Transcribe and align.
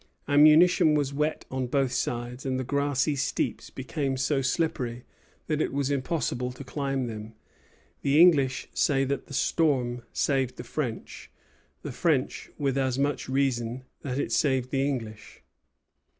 Ammunition 0.27 0.95
was 0.95 1.13
wet 1.13 1.45
on 1.51 1.67
both 1.67 1.91
sides, 1.91 2.43
and 2.43 2.59
the 2.59 2.63
grassy 2.63 3.15
steeps 3.15 3.69
became 3.69 4.17
so 4.17 4.41
slippery 4.41 5.03
that 5.45 5.61
it 5.61 5.71
was 5.71 5.91
impossible 5.91 6.51
to 6.53 6.63
climb 6.63 7.05
them. 7.05 7.35
The 8.01 8.19
English 8.19 8.67
say 8.73 9.03
that 9.03 9.27
the 9.27 9.35
storm 9.35 10.01
saved 10.11 10.57
the 10.57 10.63
French; 10.63 11.29
the 11.83 11.91
French, 11.91 12.49
with 12.57 12.79
as 12.79 12.97
much 12.97 13.29
reason, 13.29 13.83
that 14.01 14.17
it 14.17 14.31
saved 14.31 14.71
the 14.71 14.83
English. 14.87 15.43